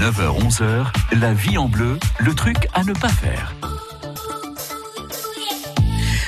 9h-11h, 0.00 0.86
la 1.20 1.34
vie 1.34 1.58
en 1.58 1.68
bleu, 1.68 1.98
le 2.20 2.34
truc 2.34 2.56
à 2.72 2.84
ne 2.84 2.94
pas 2.94 3.10
faire. 3.10 3.54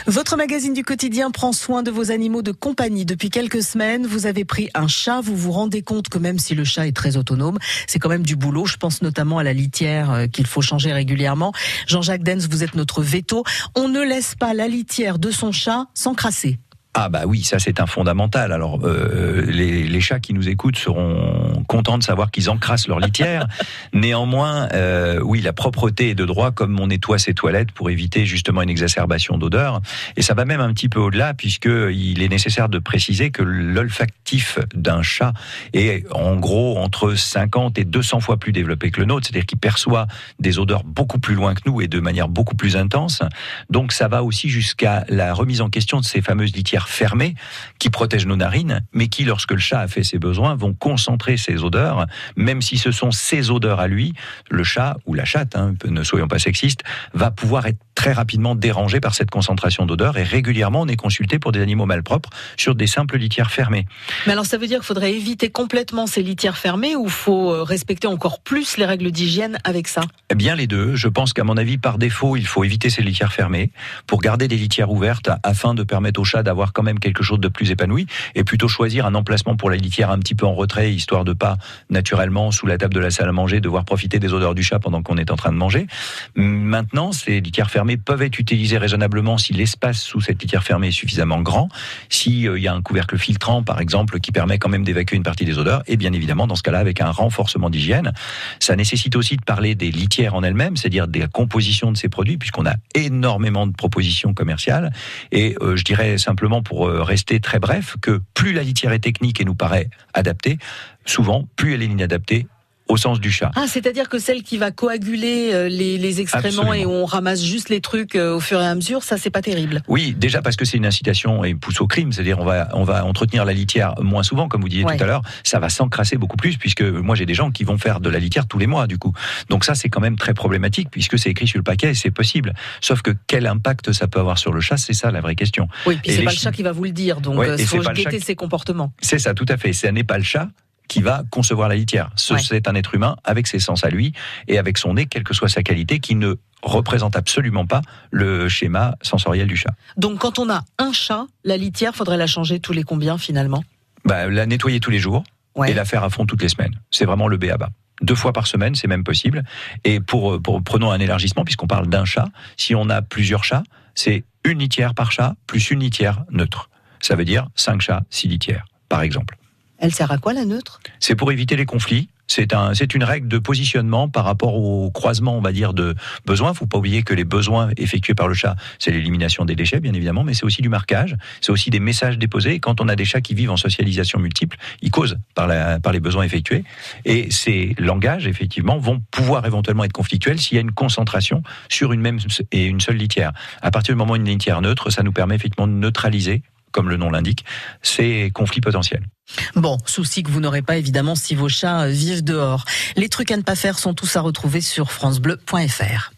Votre 0.06 0.36
magazine 0.36 0.74
du 0.74 0.84
quotidien 0.84 1.30
prend 1.30 1.52
soin 1.52 1.82
de 1.82 1.90
vos 1.90 2.10
animaux 2.10 2.42
de 2.42 2.52
compagnie. 2.52 3.06
Depuis 3.06 3.30
quelques 3.30 3.62
semaines, 3.62 4.06
vous 4.06 4.26
avez 4.26 4.44
pris 4.44 4.68
un 4.74 4.88
chat. 4.88 5.22
Vous 5.22 5.34
vous 5.34 5.52
rendez 5.52 5.80
compte 5.80 6.10
que 6.10 6.18
même 6.18 6.38
si 6.38 6.54
le 6.54 6.64
chat 6.64 6.86
est 6.86 6.94
très 6.94 7.16
autonome, 7.16 7.56
c'est 7.86 7.98
quand 7.98 8.10
même 8.10 8.26
du 8.26 8.36
boulot. 8.36 8.66
Je 8.66 8.76
pense 8.76 9.00
notamment 9.00 9.38
à 9.38 9.42
la 9.42 9.54
litière 9.54 10.10
euh, 10.10 10.26
qu'il 10.26 10.46
faut 10.46 10.60
changer 10.60 10.92
régulièrement. 10.92 11.54
Jean-Jacques 11.86 12.24
Dens, 12.24 12.48
vous 12.50 12.62
êtes 12.62 12.74
notre 12.74 13.00
veto. 13.00 13.42
On 13.74 13.88
ne 13.88 14.02
laisse 14.02 14.34
pas 14.34 14.52
la 14.52 14.68
litière 14.68 15.18
de 15.18 15.30
son 15.30 15.50
chat 15.50 15.86
s'encrasser. 15.94 16.58
Ah 16.94 17.08
bah 17.08 17.22
oui, 17.26 17.42
ça 17.42 17.58
c'est 17.58 17.80
un 17.80 17.86
fondamental. 17.86 18.52
Alors 18.52 18.80
euh, 18.84 19.46
les, 19.46 19.84
les, 19.84 20.00
chats 20.02 20.20
qui 20.20 20.34
nous 20.34 20.50
écoutent 20.50 20.76
seront 20.76 21.64
contents 21.66 21.96
de 21.96 22.02
savoir 22.02 22.30
qu'ils 22.30 22.50
encrassent 22.50 22.86
leur 22.86 23.00
litière. 23.00 23.46
Néanmoins, 23.94 24.68
euh, 24.74 25.18
oui, 25.22 25.40
la 25.40 25.54
propreté 25.54 26.10
est 26.10 26.14
de 26.14 26.26
droit 26.26 26.50
comme 26.50 26.78
on 26.78 26.88
nettoie 26.88 27.18
ses 27.18 27.32
toilettes 27.32 27.72
pour 27.72 27.88
éviter 27.88 28.26
justement 28.26 28.60
une 28.60 28.68
exacerbation 28.68 29.38
d'odeur. 29.38 29.80
Et 30.16 30.22
ça 30.22 30.34
va 30.34 30.44
même 30.44 30.60
un 30.60 30.70
petit 30.74 30.90
peu 30.90 31.00
au-delà 31.00 31.32
puisque 31.32 31.64
il 31.64 32.22
est 32.22 32.28
nécessaire 32.28 32.68
de 32.68 32.78
préciser 32.78 33.30
que 33.30 33.42
l'olfactif 33.42 34.58
d'un 34.74 35.00
chat 35.02 35.32
est 35.72 36.04
en 36.12 36.36
gros 36.36 36.76
entre 36.76 37.14
50 37.14 37.78
et 37.78 37.86
200 37.86 38.20
fois 38.20 38.36
plus 38.36 38.52
développé 38.52 38.90
que 38.90 39.00
le 39.00 39.06
nôtre, 39.06 39.26
c'est-à-dire 39.26 39.46
qu'il 39.46 39.58
perçoit 39.58 40.08
des 40.40 40.58
odeurs 40.58 40.84
beaucoup 40.84 41.18
plus 41.18 41.36
loin 41.36 41.54
que 41.54 41.62
nous 41.64 41.80
et 41.80 41.88
de 41.88 42.00
manière 42.00 42.28
beaucoup 42.28 42.54
plus 42.54 42.76
intense. 42.76 43.22
Donc 43.70 43.92
ça 43.92 44.08
va 44.08 44.22
aussi 44.22 44.50
jusqu'à 44.50 45.06
la 45.08 45.32
remise 45.32 45.62
en 45.62 45.70
question 45.70 45.98
de 45.98 46.04
ces 46.04 46.20
fameuses 46.20 46.54
litières 46.54 46.81
fermés 46.88 47.34
qui 47.78 47.90
protègent 47.90 48.26
nos 48.26 48.36
narines, 48.36 48.84
mais 48.92 49.08
qui, 49.08 49.24
lorsque 49.24 49.52
le 49.52 49.58
chat 49.58 49.80
a 49.80 49.88
fait 49.88 50.04
ses 50.04 50.18
besoins, 50.18 50.54
vont 50.54 50.74
concentrer 50.74 51.36
ses 51.36 51.64
odeurs, 51.64 52.06
même 52.36 52.62
si 52.62 52.78
ce 52.78 52.90
sont 52.90 53.10
ses 53.10 53.50
odeurs 53.50 53.80
à 53.80 53.88
lui, 53.88 54.14
le 54.50 54.64
chat 54.64 54.96
ou 55.06 55.14
la 55.14 55.24
chatte, 55.24 55.56
hein, 55.56 55.74
ne 55.84 56.02
soyons 56.02 56.28
pas 56.28 56.38
sexistes, 56.38 56.82
va 57.14 57.30
pouvoir 57.30 57.66
être 57.66 57.78
très 58.02 58.12
rapidement 58.12 58.56
dérangé 58.56 58.98
par 58.98 59.14
cette 59.14 59.30
concentration 59.30 59.86
d'odeurs 59.86 60.18
et 60.18 60.24
régulièrement 60.24 60.80
on 60.80 60.88
est 60.88 60.96
consulté 60.96 61.38
pour 61.38 61.52
des 61.52 61.60
animaux 61.60 61.86
malpropres 61.86 62.30
sur 62.56 62.74
des 62.74 62.88
simples 62.88 63.16
litières 63.16 63.52
fermées. 63.52 63.86
Mais 64.26 64.32
alors 64.32 64.44
ça 64.44 64.58
veut 64.58 64.66
dire 64.66 64.80
qu'il 64.80 64.88
faudrait 64.88 65.12
éviter 65.12 65.50
complètement 65.50 66.08
ces 66.08 66.20
litières 66.20 66.56
fermées 66.56 66.96
ou 66.96 67.08
faut 67.08 67.52
euh, 67.52 67.62
respecter 67.62 68.08
encore 68.08 68.40
plus 68.40 68.76
les 68.76 68.86
règles 68.86 69.12
d'hygiène 69.12 69.60
avec 69.62 69.86
ça? 69.86 70.00
Eh 70.30 70.34
Bien 70.34 70.56
les 70.56 70.66
deux. 70.66 70.96
Je 70.96 71.06
pense 71.06 71.32
qu'à 71.32 71.44
mon 71.44 71.56
avis 71.56 71.78
par 71.78 71.96
défaut 71.96 72.34
il 72.34 72.44
faut 72.44 72.64
éviter 72.64 72.90
ces 72.90 73.02
litières 73.02 73.32
fermées 73.32 73.70
pour 74.08 74.20
garder 74.20 74.48
des 74.48 74.56
litières 74.56 74.90
ouvertes 74.90 75.30
afin 75.44 75.72
de 75.72 75.84
permettre 75.84 76.18
au 76.18 76.24
chat 76.24 76.42
d'avoir 76.42 76.72
quand 76.72 76.82
même 76.82 76.98
quelque 76.98 77.22
chose 77.22 77.38
de 77.38 77.46
plus 77.46 77.70
épanoui 77.70 78.08
et 78.34 78.42
plutôt 78.42 78.66
choisir 78.66 79.06
un 79.06 79.14
emplacement 79.14 79.54
pour 79.54 79.70
la 79.70 79.76
litière 79.76 80.10
un 80.10 80.18
petit 80.18 80.34
peu 80.34 80.44
en 80.44 80.54
retrait 80.54 80.92
histoire 80.92 81.24
de 81.24 81.34
pas 81.34 81.56
naturellement 81.88 82.50
sous 82.50 82.66
la 82.66 82.78
table 82.78 82.94
de 82.94 83.00
la 83.00 83.12
salle 83.12 83.28
à 83.28 83.32
manger 83.32 83.60
devoir 83.60 83.84
profiter 83.84 84.18
des 84.18 84.32
odeurs 84.32 84.56
du 84.56 84.64
chat 84.64 84.80
pendant 84.80 85.04
qu'on 85.04 85.18
est 85.18 85.30
en 85.30 85.36
train 85.36 85.52
de 85.52 85.56
manger. 85.56 85.86
Maintenant 86.34 87.12
ces 87.12 87.40
litières 87.40 87.70
fermées 87.70 87.91
peuvent 87.96 88.22
être 88.22 88.38
utilisés 88.38 88.78
raisonnablement 88.78 89.38
si 89.38 89.52
l'espace 89.52 90.00
sous 90.00 90.20
cette 90.20 90.40
litière 90.40 90.62
fermée 90.62 90.88
est 90.88 90.92
suffisamment 90.92 91.40
grand, 91.40 91.68
s'il 92.08 92.48
euh, 92.48 92.58
y 92.58 92.68
a 92.68 92.74
un 92.74 92.82
couvercle 92.82 93.18
filtrant 93.18 93.62
par 93.62 93.80
exemple 93.80 94.20
qui 94.20 94.32
permet 94.32 94.58
quand 94.58 94.68
même 94.68 94.84
d'évacuer 94.84 95.16
une 95.16 95.22
partie 95.22 95.44
des 95.44 95.58
odeurs, 95.58 95.82
et 95.86 95.96
bien 95.96 96.12
évidemment 96.12 96.46
dans 96.46 96.54
ce 96.54 96.62
cas-là 96.62 96.78
avec 96.78 97.00
un 97.00 97.10
renforcement 97.10 97.70
d'hygiène. 97.70 98.12
Ça 98.60 98.76
nécessite 98.76 99.16
aussi 99.16 99.36
de 99.36 99.44
parler 99.44 99.74
des 99.74 99.90
litières 99.90 100.34
en 100.34 100.42
elles-mêmes, 100.42 100.76
c'est-à-dire 100.76 101.08
des 101.08 101.26
compositions 101.32 101.92
de 101.92 101.96
ces 101.96 102.08
produits, 102.08 102.38
puisqu'on 102.38 102.66
a 102.66 102.74
énormément 102.94 103.66
de 103.66 103.72
propositions 103.72 104.34
commerciales. 104.34 104.92
Et 105.30 105.56
euh, 105.60 105.76
je 105.76 105.84
dirais 105.84 106.18
simplement 106.18 106.62
pour 106.62 106.88
euh, 106.88 107.02
rester 107.02 107.40
très 107.40 107.58
bref 107.58 107.96
que 108.00 108.20
plus 108.34 108.52
la 108.52 108.62
litière 108.62 108.92
est 108.92 109.00
technique 109.00 109.40
et 109.40 109.44
nous 109.44 109.54
paraît 109.54 109.88
adaptée, 110.14 110.58
souvent 111.04 111.48
plus 111.56 111.74
elle 111.74 111.82
est 111.82 111.86
inadaptée 111.86 112.46
au 112.92 112.96
sens 112.98 113.20
du 113.20 113.30
chat. 113.30 113.50
Ah, 113.56 113.64
c'est-à-dire 113.66 114.08
que 114.10 114.18
celle 114.18 114.42
qui 114.42 114.58
va 114.58 114.70
coaguler 114.70 115.50
euh, 115.52 115.68
les, 115.68 116.20
excréments 116.20 116.74
et 116.74 116.84
on 116.84 117.06
ramasse 117.06 117.42
juste 117.42 117.70
les 117.70 117.80
trucs 117.80 118.16
euh, 118.16 118.36
au 118.36 118.40
fur 118.40 118.60
et 118.60 118.66
à 118.66 118.74
mesure, 118.74 119.02
ça 119.02 119.16
c'est 119.16 119.30
pas 119.30 119.40
terrible. 119.40 119.82
Oui, 119.88 120.14
déjà 120.16 120.42
parce 120.42 120.56
que 120.56 120.66
c'est 120.66 120.76
une 120.76 120.84
incitation 120.84 121.42
et 121.42 121.54
pousse 121.54 121.80
au 121.80 121.86
crime, 121.86 122.12
c'est-à-dire 122.12 122.38
on 122.38 122.44
va 122.44 122.68
on 122.74 122.84
va 122.84 123.04
entretenir 123.06 123.46
la 123.46 123.54
litière 123.54 123.94
moins 124.00 124.22
souvent, 124.22 124.46
comme 124.46 124.60
vous 124.60 124.68
disiez 124.68 124.84
tout 124.84 125.02
à 125.02 125.06
l'heure, 125.06 125.22
ça 125.42 125.58
va 125.58 125.70
s'encrasser 125.70 126.16
beaucoup 126.16 126.36
plus 126.36 126.58
puisque 126.58 126.82
moi 126.82 127.16
j'ai 127.16 127.24
des 127.24 127.34
gens 127.34 127.50
qui 127.50 127.64
vont 127.64 127.78
faire 127.78 128.00
de 128.00 128.10
la 128.10 128.18
litière 128.18 128.46
tous 128.46 128.58
les 128.58 128.66
mois 128.66 128.86
du 128.86 128.98
coup. 128.98 129.14
Donc 129.48 129.64
ça 129.64 129.74
c'est 129.74 129.88
quand 129.88 130.00
même 130.00 130.16
très 130.16 130.34
problématique 130.34 130.88
puisque 130.90 131.18
c'est 131.18 131.30
écrit 131.30 131.48
sur 131.48 131.58
le 131.58 131.64
paquet 131.64 131.92
et 131.92 131.94
c'est 131.94 132.10
possible. 132.10 132.52
Sauf 132.82 133.00
que 133.00 133.12
quel 133.26 133.46
impact 133.46 133.92
ça 133.92 134.06
peut 134.06 134.20
avoir 134.20 134.36
sur 134.36 134.52
le 134.52 134.60
chat, 134.60 134.76
c'est 134.76 134.92
ça 134.92 135.10
la 135.10 135.22
vraie 135.22 135.34
question. 135.34 135.66
Oui, 135.86 135.98
puis 136.02 136.12
c'est 136.12 136.24
pas 136.24 136.30
le 136.30 136.36
chat 136.36 136.52
qui 136.52 136.62
va 136.62 136.72
vous 136.72 136.84
le 136.84 136.90
dire, 136.90 137.22
donc 137.22 137.36
il 137.42 137.50
euh, 137.50 137.58
faut 137.58 137.80
guetter 137.80 138.20
ses 138.20 138.34
comportements. 138.34 138.92
C'est 139.00 139.18
ça, 139.18 139.32
tout 139.32 139.46
à 139.48 139.56
fait. 139.56 139.72
Ce 139.72 139.86
n'est 139.86 140.04
pas 140.04 140.18
le 140.18 140.24
chat 140.24 140.48
qui 140.92 141.00
va 141.00 141.22
concevoir 141.30 141.70
la 141.70 141.74
litière. 141.74 142.10
C'est 142.16 142.68
un 142.68 142.74
être 142.74 142.94
humain 142.94 143.16
avec 143.24 143.46
ses 143.46 143.58
sens 143.58 143.82
à 143.82 143.88
lui 143.88 144.12
et 144.46 144.58
avec 144.58 144.76
son 144.76 144.92
nez, 144.92 145.06
quelle 145.06 145.24
que 145.24 145.32
soit 145.32 145.48
sa 145.48 145.62
qualité, 145.62 146.00
qui 146.00 146.14
ne 146.16 146.34
représente 146.62 147.16
absolument 147.16 147.64
pas 147.64 147.80
le 148.10 148.46
schéma 148.50 148.94
sensoriel 149.00 149.48
du 149.48 149.56
chat. 149.56 149.70
Donc 149.96 150.18
quand 150.18 150.38
on 150.38 150.50
a 150.50 150.64
un 150.76 150.92
chat, 150.92 151.24
la 151.44 151.56
litière, 151.56 151.94
faudrait 151.94 152.18
la 152.18 152.26
changer 152.26 152.60
tous 152.60 152.74
les 152.74 152.82
combien 152.82 153.16
finalement? 153.16 153.64
Bah, 154.04 154.28
La 154.28 154.44
nettoyer 154.44 154.80
tous 154.80 154.90
les 154.90 154.98
jours 154.98 155.24
et 155.66 155.72
la 155.72 155.86
faire 155.86 156.04
à 156.04 156.10
fond 156.10 156.26
toutes 156.26 156.42
les 156.42 156.50
semaines. 156.50 156.78
C'est 156.90 157.06
vraiment 157.06 157.26
le 157.26 157.38
B 157.38 157.44
à 157.44 157.56
bas 157.56 157.70
deux 158.02 158.16
fois 158.16 158.32
par 158.32 158.48
semaine, 158.48 158.74
c'est 158.74 158.88
même 158.88 159.04
possible. 159.04 159.44
Et 159.84 160.00
pour, 160.00 160.42
pour 160.42 160.60
prenons 160.62 160.90
un 160.90 160.98
élargissement, 160.98 161.44
puisqu'on 161.44 161.68
parle 161.68 161.86
d'un 161.86 162.04
chat, 162.04 162.26
si 162.56 162.74
on 162.74 162.90
a 162.90 163.00
plusieurs 163.00 163.44
chats, 163.44 163.62
c'est 163.94 164.24
une 164.44 164.58
litière 164.58 164.92
par 164.92 165.12
chat 165.12 165.36
plus 165.46 165.70
une 165.70 165.78
litière 165.78 166.24
neutre. 166.30 166.68
Ça 167.00 167.14
veut 167.14 167.24
dire 167.24 167.46
cinq 167.54 167.80
chats, 167.80 168.02
six 168.10 168.26
litières, 168.26 168.64
par 168.88 169.02
exemple. 169.02 169.36
Elle 169.82 169.92
sert 169.92 170.12
à 170.12 170.18
quoi 170.18 170.32
la 170.32 170.44
neutre? 170.44 170.80
C'est 171.00 171.16
pour 171.16 171.32
éviter 171.32 171.56
les 171.56 171.66
conflits. 171.66 172.08
C'est 172.28 172.54
un, 172.54 172.72
une 172.72 173.04
règle 173.04 173.26
de 173.26 173.36
positionnement 173.38 174.08
par 174.08 174.24
rapport 174.24 174.54
au 174.54 174.90
croisement, 174.92 175.36
on 175.36 175.40
va 175.40 175.50
dire, 175.52 175.74
de 175.74 175.96
besoins. 176.24 176.54
Faut 176.54 176.66
pas 176.66 176.78
oublier 176.78 177.02
que 177.02 177.12
les 177.12 177.24
besoins 177.24 177.70
effectués 177.76 178.14
par 178.14 178.28
le 178.28 178.32
chat, 178.32 178.54
c'est 178.78 178.92
l'élimination 178.92 179.44
des 179.44 179.56
déchets, 179.56 179.80
bien 179.80 179.92
évidemment, 179.92 180.22
mais 180.22 180.34
c'est 180.34 180.44
aussi 180.44 180.62
du 180.62 180.68
marquage, 180.68 181.16
c'est 181.40 181.50
aussi 181.50 181.68
des 181.68 181.80
messages 181.80 182.16
déposés. 182.16 182.54
Et 182.54 182.60
quand 182.60 182.80
on 182.80 182.88
a 182.88 182.94
des 182.94 183.04
chats 183.04 183.20
qui 183.20 183.34
vivent 183.34 183.50
en 183.50 183.56
socialisation 183.56 184.20
multiple, 184.20 184.56
ils 184.82 184.90
causent 184.90 185.18
par, 185.34 185.48
la, 185.48 185.80
par 185.80 185.92
les 185.92 186.00
besoins 186.00 186.22
effectués. 186.22 186.62
Et 187.04 187.30
ces 187.30 187.74
langages, 187.76 188.28
effectivement, 188.28 188.78
vont 188.78 189.02
pouvoir 189.10 189.44
éventuellement 189.44 189.84
être 189.84 189.92
conflictuels 189.92 190.38
s'il 190.38 190.54
y 190.54 190.58
a 190.58 190.62
une 190.62 190.72
concentration 190.72 191.42
sur 191.68 191.92
une 191.92 192.00
même 192.00 192.18
et 192.52 192.64
une 192.64 192.80
seule 192.80 192.96
litière. 192.96 193.32
À 193.60 193.72
partir 193.72 193.94
du 193.94 193.98
moment 193.98 194.12
où 194.12 194.16
une 194.16 194.24
litière 194.24 194.62
neutre, 194.62 194.90
ça 194.90 195.02
nous 195.02 195.12
permet 195.12 195.34
effectivement 195.34 195.66
de 195.66 195.72
neutraliser 195.72 196.42
comme 196.72 196.88
le 196.88 196.96
nom 196.96 197.10
l'indique, 197.10 197.44
ces 197.82 198.30
conflits 198.32 198.60
potentiels. 198.60 199.06
Bon, 199.54 199.78
souci 199.86 200.22
que 200.22 200.30
vous 200.30 200.40
n'aurez 200.40 200.62
pas 200.62 200.76
évidemment 200.76 201.14
si 201.14 201.34
vos 201.34 201.48
chats 201.48 201.82
euh, 201.82 201.88
vivent 201.88 202.24
dehors. 202.24 202.64
Les 202.96 203.08
trucs 203.08 203.30
à 203.30 203.36
ne 203.36 203.42
pas 203.42 203.54
faire 203.54 203.78
sont 203.78 203.94
tous 203.94 204.16
à 204.16 204.20
retrouver 204.20 204.60
sur 204.60 204.90
francebleu.fr. 204.90 206.12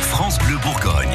France 0.00 0.38
Bleu 0.38 0.56
Bourgogne. 0.62 1.11